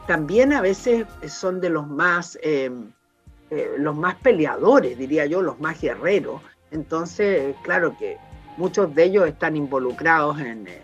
[0.08, 2.92] también a veces son de los más, em,
[3.50, 6.42] eh, los más peleadores, diría yo, los más guerreros.
[6.72, 8.18] Entonces, claro que
[8.58, 10.82] muchos de ellos están involucrados en, eh,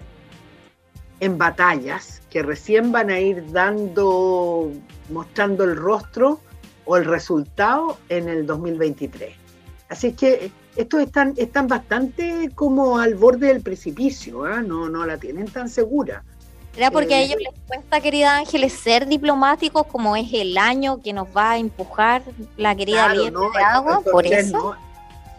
[1.19, 4.71] en batallas que recién van a ir dando,
[5.09, 6.39] mostrando el rostro
[6.85, 9.35] o el resultado en el 2023.
[9.89, 14.61] Así que estos están, están bastante como al borde del precipicio, ¿ah?
[14.61, 16.23] no, no la tienen tan segura.
[16.75, 21.11] ¿Era porque a ellos les cuesta, querida Ángeles, ser diplomáticos como es el año que
[21.11, 22.21] nos va a empujar
[22.55, 24.01] la querida claro, de agua?
[24.11, 24.75] ¿Por eso?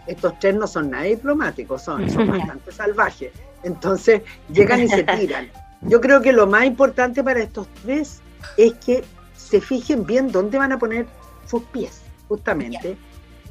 [0.08, 3.32] Estos tres no son nada diplomáticos, son, son bastante salvajes.
[3.62, 5.50] Entonces llegan y se tiran.
[5.82, 8.20] Yo creo que lo más importante para estos tres
[8.56, 9.04] es que
[9.36, 11.06] se fijen bien dónde van a poner
[11.46, 12.96] sus pies, justamente,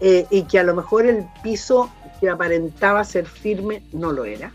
[0.02, 1.90] eh, y que a lo mejor el piso
[2.20, 4.52] que aparentaba ser firme no lo era,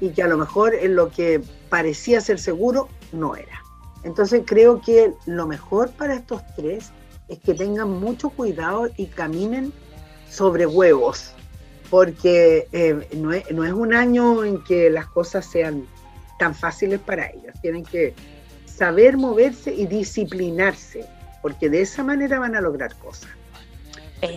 [0.00, 3.62] y que a lo mejor en lo que parecía ser seguro, no era.
[4.02, 6.90] Entonces creo que lo mejor para estos tres
[7.28, 9.72] es que tengan mucho cuidado y caminen
[10.34, 11.32] sobre huevos,
[11.90, 15.86] porque eh, no, es, no, es, un año en que las cosas sean
[16.38, 17.54] tan fáciles para ellos.
[17.62, 18.14] Tienen que
[18.66, 21.06] saber moverse y disciplinarse,
[21.40, 23.30] porque de esa manera van a lograr cosas.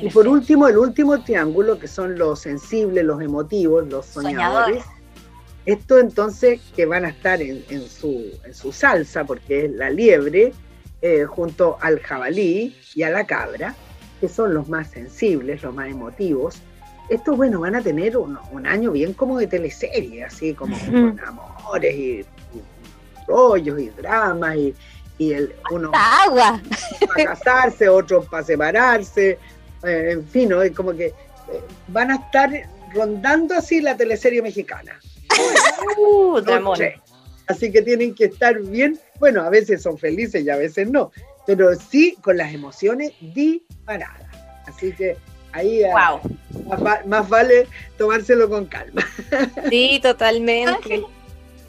[0.01, 4.83] Y por último, el último triángulo, que son los sensibles, los emotivos, los soñadores.
[5.65, 10.53] Esto entonces que van a estar en, su, en su, salsa, porque es la liebre,
[11.01, 13.75] eh, junto al jabalí y a la cabra,
[14.19, 16.61] que son los más sensibles, los más emotivos.
[17.09, 21.95] Estos, bueno, van a tener un, año bien como de teleserie, así como con amores
[21.95, 22.25] y,
[23.27, 24.75] rollos y dramas y,
[25.17, 26.61] y el, uno agua.
[27.07, 29.37] para casarse, otros para separarse,
[29.83, 30.59] eh, en fin, ¿no?
[30.75, 31.13] como que eh,
[31.87, 32.51] van a estar
[32.93, 34.99] rondando así la teleserie mexicana.
[35.97, 36.41] Uh,
[37.47, 38.99] Así que tienen que estar bien.
[39.19, 41.11] Bueno, a veces son felices y a veces no,
[41.47, 44.27] pero sí con las emociones disparadas.
[44.67, 45.17] Así que
[45.53, 46.19] ahí ah,
[47.05, 49.01] más, vale tomárselo con calma.
[49.69, 51.03] Sí, totalmente.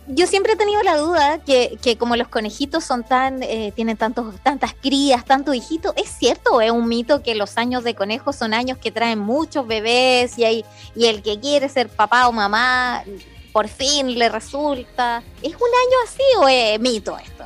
[0.09, 3.97] yo siempre he tenido la duda que, que como los conejitos son tan, eh, tienen
[3.97, 7.95] tantos, tantas crías, tanto hijito, ¿es cierto o es un mito que los años de
[7.95, 10.65] conejo son años que traen muchos bebés y, hay,
[10.97, 13.05] y el que quiere ser papá o mamá
[13.53, 15.23] por fin le resulta.
[15.43, 17.45] ¿Es un año así o es mito esto?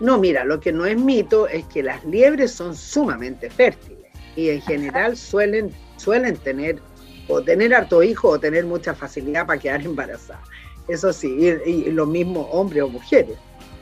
[0.00, 3.98] No, mira, lo que no es mito es que las liebres son sumamente fértiles
[4.34, 6.80] y en general suelen, suelen tener
[7.28, 10.48] o tener harto hijo o tener mucha facilidad para quedar embarazadas.
[10.88, 11.28] Eso sí,
[11.66, 13.36] y, lo mismo hombres o mujeres.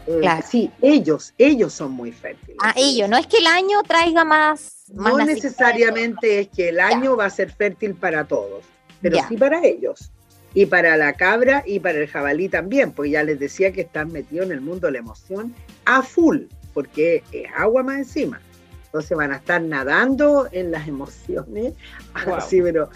[0.07, 2.57] Eh, sí, ellos, ellos son muy fértiles.
[2.63, 4.85] Ah, ellos, no es que el año traiga más.
[4.93, 8.65] no necesariamente es que el año va a ser fértil para todos,
[9.01, 10.11] pero sí para ellos
[10.55, 14.13] y para la cabra y para el jabalí también, porque ya les decía que están
[14.13, 18.41] metidos en el mundo de la emoción a full, porque es agua más encima.
[18.87, 21.75] Entonces van a estar nadando en las emociones,
[22.15, 22.89] así, pero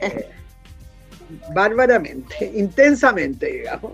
[0.00, 0.28] eh,
[1.54, 3.92] bárbaramente, intensamente, digamos.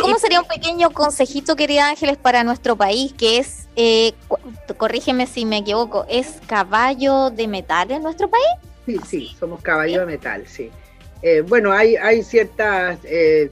[0.00, 4.12] cómo sería un pequeño consejito, querida Ángeles, para nuestro país, que es, eh,
[4.76, 8.46] corrígeme si me equivoco, ¿es caballo de metal en nuestro país?
[8.84, 10.70] Sí, sí, somos caballo de metal, sí.
[11.22, 13.50] Eh, bueno, hay, ciertas eh,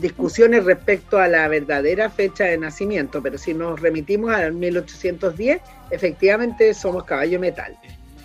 [0.00, 6.74] discusiones respecto a la verdadera fecha de nacimiento, pero si nos remitimos al 1810, efectivamente
[6.74, 7.76] somos caballo metal.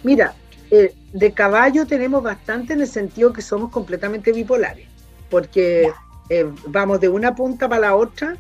[0.04, 0.34] Mira,
[0.70, 4.88] de caballo tenemos bastante en el sentido que somos completamente bipolares,
[5.30, 5.92] porque
[6.30, 8.38] eh, vamos de una punta para la otra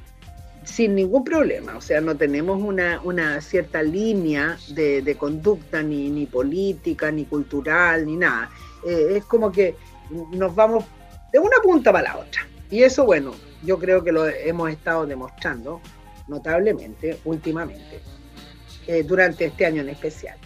[0.63, 6.27] sin ningún problema, o sea, no tenemos una, una cierta línea de, conducta ni, ni,
[6.27, 8.51] política, ni cultural, ni nada.
[8.85, 9.75] Eh, es como que
[10.09, 10.85] nos vamos
[11.31, 12.47] de una punta para la otra.
[12.69, 15.81] Y eso, bueno, yo creo que lo hemos estado demostrando
[16.27, 17.99] notablemente últimamente,
[18.87, 20.37] eh, durante este año en especial.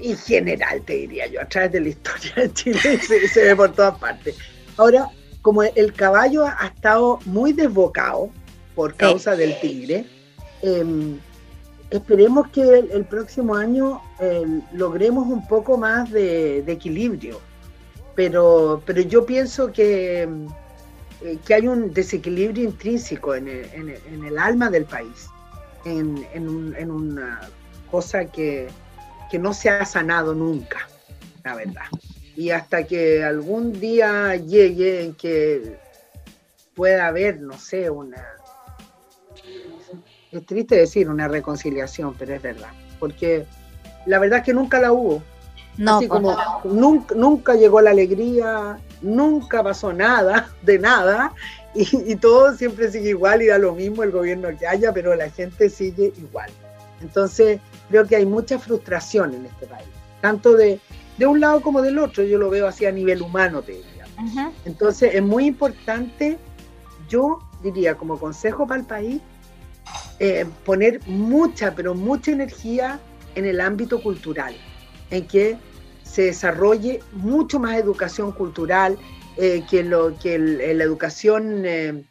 [0.00, 3.56] Y general, te diría yo, a través de la historia de Chile se, se ve
[3.56, 4.36] por todas partes.
[4.76, 5.08] Ahora,
[5.42, 8.30] como el caballo ha estado muy desbocado
[8.74, 10.06] por causa del tigre,
[10.62, 11.18] em,
[11.90, 17.40] esperemos que el, próximo año em, logremos un poco más de, equilibrio.
[18.14, 20.28] Pero, pero yo pienso que,
[21.22, 25.28] eh, que hay un desequilibrio intrínseco en el, alma del país,
[25.84, 27.40] en, en, una
[27.90, 28.68] cosa que,
[29.30, 30.88] que no se ha sanado nunca,
[31.44, 31.84] la verdad
[32.36, 35.76] y hasta que algún día llegue en que
[36.74, 38.24] pueda haber, no sé, una...
[40.30, 43.44] Es triste decir una reconciliación, pero es verdad, porque
[44.06, 45.22] la verdad es que nunca la hubo.
[45.78, 51.32] No, Así como nunca, nunca llegó la alegría, nunca pasó nada, de nada,
[51.74, 55.14] y, y, todo siempre sigue igual y da lo mismo el gobierno que haya, pero
[55.14, 56.50] la gente sigue igual.
[57.00, 59.88] Entonces, creo que hay mucha frustración en este país,
[60.20, 60.78] tanto de,
[61.16, 64.02] de un lado como del otro, yo lo veo así a nivel humano, te diría.
[64.64, 66.38] Entonces es muy importante,
[67.08, 69.20] yo diría como consejo para el país,
[70.18, 73.00] eh, poner mucha, pero mucha energía
[73.34, 74.54] en el ámbito cultural,
[75.12, 75.58] en que
[76.02, 78.98] se desarrolle mucho más educación cultural,
[79.36, 82.04] eh, que, lo, que la educación eh,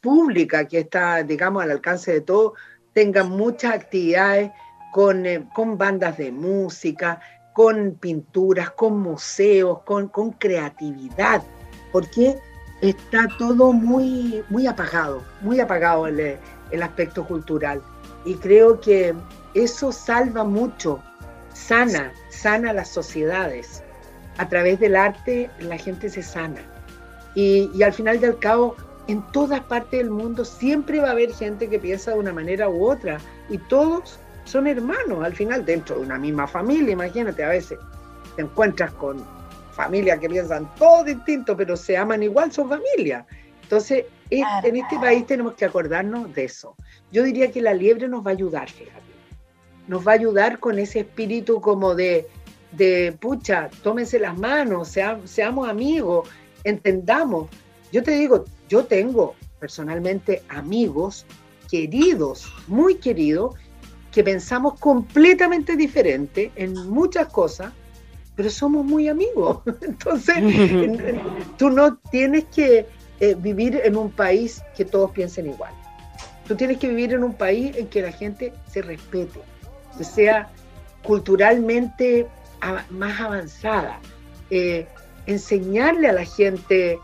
[0.00, 2.54] pública, que está, digamos, al alcance de todos,
[2.92, 4.50] tenga muchas actividades
[4.92, 7.20] con, con bandas de música,
[7.54, 10.08] con pinturas, con museos, con,
[10.38, 11.42] creatividad,
[11.92, 12.38] porque
[12.80, 16.38] está todo muy, muy apagado, muy apagado el,
[16.70, 17.82] el aspecto cultural.
[18.24, 19.14] Y creo que
[19.54, 21.02] eso salva mucho,
[21.52, 23.82] sana, sana las sociedades.
[24.38, 26.60] A través del arte la gente se sana.
[27.34, 31.32] Y, y, al final del cabo, en todas partes del mundo siempre va a haber
[31.32, 33.18] gente que piensa de una manera u otra.
[33.48, 36.92] Y todos son hermanos al final dentro de una misma familia.
[36.92, 37.78] Imagínate, a veces
[38.36, 39.24] te encuentras con
[39.72, 43.26] familias que piensan todo distinto, pero se aman igual, son familia.
[43.62, 46.74] Entonces, en este país tenemos que acordarnos de eso.
[47.12, 49.02] Yo diría que la liebre nos va a ayudar, fíjate.
[49.86, 52.26] Nos va a ayudar con ese espíritu como de,
[52.72, 54.94] de pucha, tómense las manos,
[55.24, 56.28] seamos amigos,
[56.64, 57.48] entendamos.
[57.92, 61.26] Yo te digo, yo tengo personalmente amigos
[61.70, 63.54] queridos, muy queridos,
[64.12, 67.72] que pensamos completamente diferente en muchas cosas,
[68.34, 69.60] pero somos muy amigos.
[69.82, 70.36] Entonces,
[71.58, 72.86] tú no tienes que
[73.20, 75.72] eh, vivir en un país que todos piensen igual.
[76.46, 79.40] Tú tienes que vivir en un país en que la gente se respete,
[79.96, 80.50] que sea
[81.02, 82.26] culturalmente
[82.90, 83.98] más avanzada,
[84.50, 84.86] eh,
[85.26, 86.98] enseñarle a la gente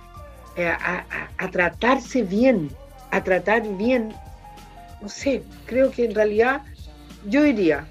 [0.56, 2.70] eh, a tratarse bien,
[3.10, 4.14] a tratar bien,
[5.00, 6.62] no sé, creo que en realidad
[7.26, 7.86] yo diría,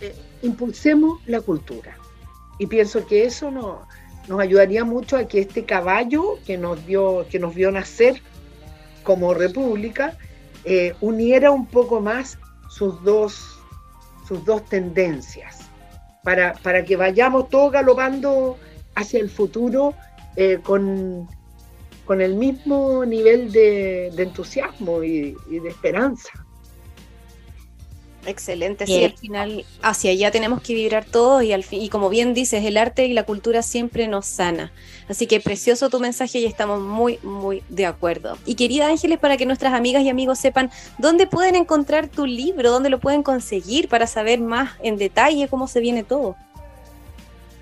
[0.00, 1.96] eh, impulsemos la cultura.
[2.58, 7.38] Y pienso que eso nos ayudaría mucho a que este caballo que nos vio, que
[7.38, 8.22] nos vio nacer
[9.02, 10.16] como república,
[10.64, 13.58] eh, uniera un poco más sus dos,
[14.26, 15.65] sus dos tendencias,
[16.26, 18.58] para, para que vayamos todos galopando
[18.96, 19.94] hacia el futuro
[20.34, 21.28] eh, con,
[22.04, 26.45] con el mismo nivel de, entusiasmo y de esperanza.
[28.26, 32.08] Excelente, sí, al final hacia allá tenemos que vibrar todos y, al fin, y como
[32.08, 34.72] bien dices, el arte y la cultura siempre nos sana.
[35.08, 38.36] Así que precioso tu mensaje y estamos muy, muy de acuerdo.
[38.44, 42.70] Y querida Ángeles, para que nuestras amigas y amigos sepan dónde pueden encontrar tu libro,
[42.70, 46.36] dónde lo pueden conseguir para saber más en detalle cómo se viene todo.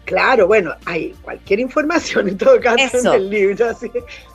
[0.06, 3.66] Claro, bueno, hay cualquier información en todo caso en el libro.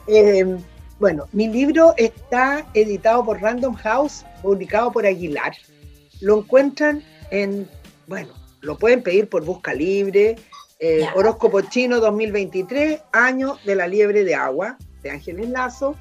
[0.08, 0.58] Eh,
[1.00, 5.54] bueno, mi libro está editado por Random House, publicado por Aguilar
[6.22, 7.68] lo encuentran en,
[8.08, 10.36] bueno, lo pueden pedir por busca libre,
[10.80, 15.96] eh, horóscopo chino 2023, año de la liebre de agua, de Ángeles Lazo,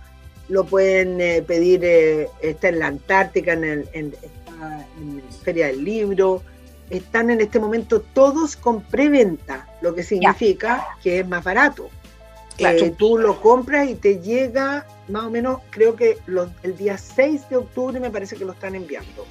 [0.48, 5.32] lo pueden eh, pedir, eh, está en la Antártica, en, el, en, está en la
[5.44, 6.42] Feria del Libro,
[6.90, 11.90] están en este momento todos con preventa, lo que significa que es más barato.
[12.56, 12.78] Claro.
[12.78, 16.98] Eh, tú lo compras y te llega más o menos, creo que los- el día
[16.98, 19.26] 6 de octubre me parece que lo están enviando.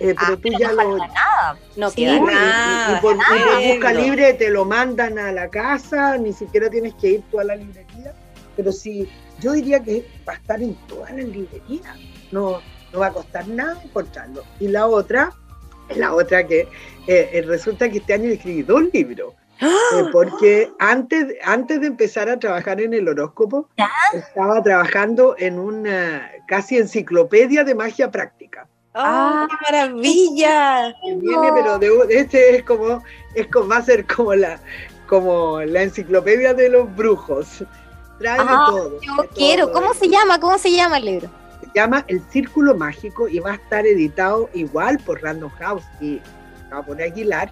[0.00, 0.96] Eh, pero Ah, tú pero ya no lo...
[0.98, 1.58] nada.
[1.76, 2.98] No Sí, queda y- y- nada.
[2.98, 3.68] y por, y por estupendo.
[3.74, 7.44] busca libre te lo mandan a la casa, ni siquiera tienes que ir tú a
[7.44, 8.12] la librería.
[8.56, 9.08] Pero sí,
[9.40, 11.96] yo diría que va a estar en todas las librerías.
[12.30, 12.60] No,
[12.92, 14.44] no va a costar nada encontrarlo.
[14.60, 15.32] Y la otra,
[15.96, 19.34] la otra que eh, eh, resulta que este año escribí dos libros.
[19.60, 23.90] Eh, porque antes, antes de empezar a trabajar en el horóscopo, ¿Ya?
[24.14, 28.68] estaba trabajando en una casi enciclopedia de magia práctica.
[28.98, 30.94] ¡Ah, qué maravilla!
[31.02, 33.02] que viene, pero de, este es como,
[33.34, 34.58] es como, va a ser como la,
[35.06, 37.64] como la enciclopedia de los brujos.
[38.18, 39.00] Trae de Ah, todo.
[39.00, 39.28] Yo de todo.
[39.34, 39.72] quiero.
[39.72, 40.40] ¿Cómo se llama?
[40.40, 41.30] ¿Cómo se llama el libro?
[41.60, 46.20] Se llama El Círculo Mágico y va a estar editado igual por Random House y
[46.72, 47.50] va a poner Aguilar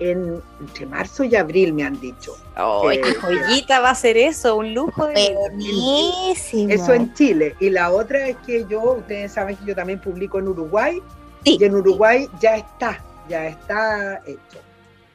[0.00, 2.36] en, entre marzo y abril, me han dicho.
[2.54, 4.56] ¡Ay, qué Eh, joyita va a ser eso!
[4.56, 5.34] Un lujo de...
[5.50, 6.72] Buenísimo.
[6.72, 7.54] Eso en Chile.
[7.60, 11.00] Y la otra es que yo, ustedes saben que yo también publico en Uruguay.
[11.44, 11.56] Sí.
[11.60, 14.58] Y en Uruguay ya está, ya está hecho.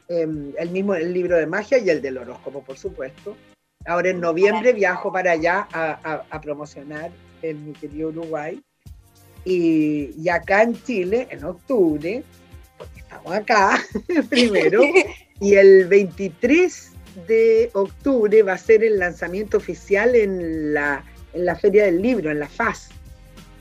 [0.08, 3.36] Em, el mismo el libro de magia y el del horóscopo, por supuesto.
[3.86, 7.10] Ahora en noviembre viajo para allá a, a- a promocionar
[7.42, 8.62] en mi querido Uruguay.
[9.44, 12.22] Y, y acá en Chile, en octubre,
[13.14, 13.78] estamos acá
[14.28, 14.82] primero,
[15.40, 16.92] y el 23
[17.26, 22.30] de octubre va a ser el lanzamiento oficial en la, en la Feria del Libro,
[22.30, 22.88] en la FAS.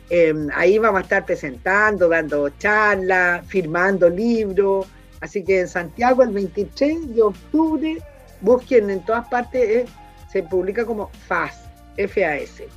[0.10, 4.88] Eh, ahí vamos a estar presentando, dando charlas, firmando libros.
[5.22, 7.97] Así que en Santiago el 23 de octubre,
[8.41, 9.86] busquen en todas partes, eh,
[10.32, 11.62] se publica como FAS,
[11.97, 12.68] F-A-S.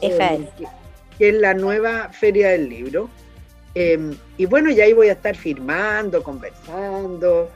[0.00, 0.40] FAS.
[0.40, 0.66] Eh, que,
[1.18, 3.10] que es la nueva Feria del Libro.
[3.74, 7.50] Eh, y bueno, y ahí voy a estar firmando, conversando,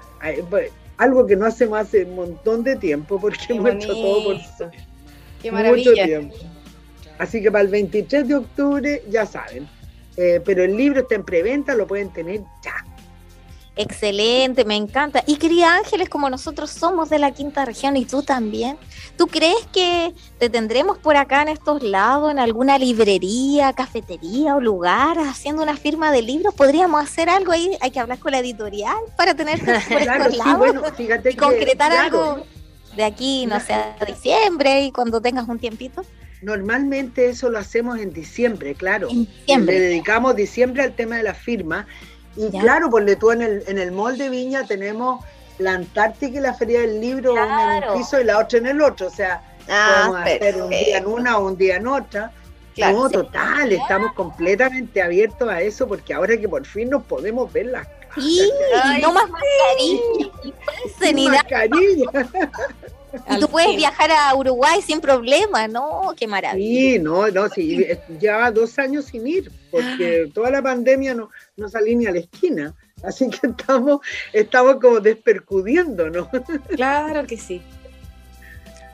[0.96, 4.36] algo que no hacemos hace un montón de tiempo porque Qué hemos hecho todo por.
[5.42, 6.34] ¡Qué mucho tiempo.
[7.18, 9.68] Así que para el 23 de octubre, ya saben.
[10.16, 12.84] Eh, pero el libro está en preventa, lo pueden tener ya.
[13.76, 15.24] Excelente, me encanta.
[15.26, 18.78] Y querida Ángeles, como nosotros somos de la quinta región y tú también,
[19.16, 24.60] ¿tú crees que te tendremos por acá en estos lados, en alguna librería, cafetería o
[24.60, 26.54] lugar, haciendo una firma de libros?
[26.54, 27.76] ¿Podríamos hacer algo ahí?
[27.80, 31.32] Hay que hablar con la editorial para tenerte por Claro, estos sí, lados bueno, fíjate
[31.32, 32.46] y que, concretar claro, algo
[32.96, 36.02] de aquí, no sé, a diciembre y cuando tengas un tiempito.
[36.40, 39.08] Normalmente eso lo hacemos en diciembre, claro.
[39.10, 39.80] En Le diciembre.
[39.80, 41.86] dedicamos diciembre al tema de la firma.
[42.36, 42.60] Y Ya.
[42.60, 45.24] claro, porque tú en el, en el mall de Viña tenemos
[45.58, 48.66] la Antártica y la Feria del Libro, una en un piso y la otra en
[48.66, 49.06] el otro.
[49.06, 52.32] O sea, podemos hacer un día en una o un día en otra.
[52.74, 53.14] Claro, no, sí.
[53.14, 57.86] total, estamos completamente abiertos a eso porque ahora que por fin nos podemos ver las
[58.16, 58.50] Sí,
[58.82, 61.44] Ay, no más mascarilla, ni nada.
[63.30, 66.14] Y tú puedes viajar a Uruguay sin problema, ¿no?
[66.16, 66.80] Qué maravilla.
[66.80, 71.30] Sí, no, no, sí, eh, lleva dos años sin ir, porque toda la pandemia no,
[71.56, 72.74] no salí ni a la esquina.
[73.02, 74.00] Así que estamos,
[74.32, 76.30] estamos como despercudiendo, ¿no?
[76.74, 77.62] Claro que sí.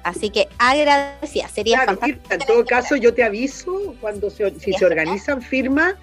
[0.02, 2.34] Así que agradecida, sería Claro, fantástico.
[2.34, 5.94] En todo caso, yo te aviso cuando se, si se organizan firmas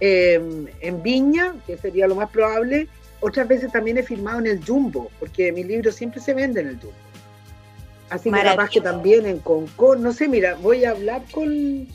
[0.00, 0.40] eh,
[0.80, 2.88] en Viña, que sería lo más probable.
[3.20, 6.68] Otras veces también he firmado en el Jumbo, porque mi libro siempre se vende en
[6.68, 7.03] el Jumbo.
[8.10, 11.88] Así que capaz que también en Concord, no sé, mira, voy a hablar con,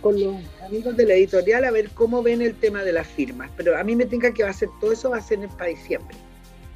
[0.00, 0.36] con los
[0.66, 3.50] amigos de la editorial a ver cómo ven el tema de las firmas.
[3.56, 5.70] Pero a mí me tenga que va a ser todo eso, va a ser para
[5.70, 6.16] diciembre.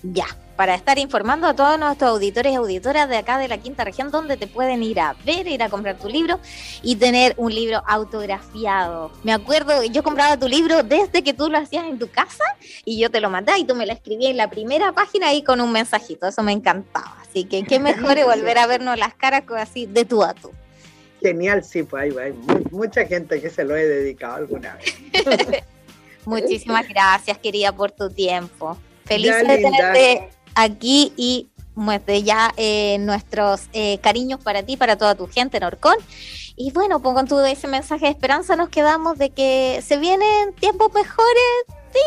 [0.03, 0.27] Ya,
[0.57, 4.11] para estar informando a todos nuestros auditores y auditoras de acá de la quinta región,
[4.13, 6.39] donde te pueden ir a ver, ir a comprar tu libro
[6.83, 9.11] y tener un libro autografiado.
[9.25, 12.45] Me acuerdo, yo compraba tu libro desde que tú lo hacías en tu casa
[12.85, 15.43] y yo te lo mandaba y tú me lo escribías en la primera página ahí
[15.43, 16.29] con un mensajito.
[16.29, 17.17] Eso me encantaba.
[17.29, 20.53] Así que qué mejor es volver a vernos las caras así de tú a tú.
[21.21, 24.95] Genial, sí, pues hay, hay mu- mucha gente que se lo he dedicado alguna vez.
[26.25, 28.77] Muchísimas gracias, querida, por tu tiempo.
[29.09, 29.71] Feliz Ya, de linda.
[29.71, 35.57] tenerte aquí y muestre ya eh, nuestros eh, cariños para ti, para toda tu gente
[35.57, 35.97] en Orcón.
[36.57, 40.53] Y bueno, pues con todo ese mensaje de esperanza nos quedamos de que se vienen
[40.59, 41.65] tiempos mejores.
[41.93, 42.01] Sí,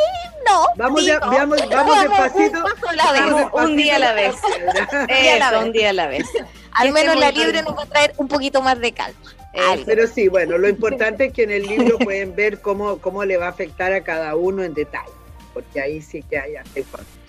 [0.46, 0.66] no.
[0.76, 2.58] Vamos, digo, ya, veamos, vamos despacito.
[2.60, 3.22] un paso a la vez.
[3.32, 4.36] vamos un día a la vez.
[5.08, 6.26] Eso, un día a la vez.
[6.74, 9.18] Al menos la libre nos va a traer un poquito más de calma.
[9.54, 9.84] Eso.
[9.86, 13.36] Pero sí, bueno, lo importante es que en el libro pueden ver cómo, cómo le
[13.38, 15.12] va a afectar a cada uno en detalle,
[15.54, 17.22] porque ahí sí que hay información.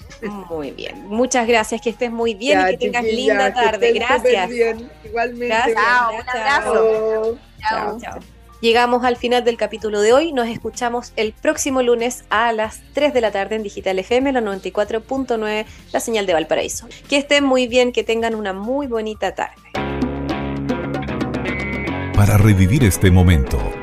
[0.48, 1.06] Muy bien.
[1.08, 3.86] Muchas gracias, que estés muy bien Ya, y que tengas chiquilla, linda que tarde.
[3.88, 4.48] súper Gracias.
[4.50, 4.90] bien.
[5.04, 5.46] Igualmente.
[5.46, 5.76] Gracias.
[5.76, 7.38] Chao, un abrazo.
[7.60, 7.98] Chao.
[7.98, 8.18] Chao, chao.
[8.60, 10.32] Llegamos al final del capítulo de hoy.
[10.32, 14.40] Nos escuchamos el próximo lunes a las 3 de la tarde en Digital FM, la
[14.40, 16.86] 94.9, la señal de Valparaíso.
[17.08, 19.56] Que estén muy bien, que tengan una muy bonita tarde.
[22.14, 23.58] Para revivir este momento,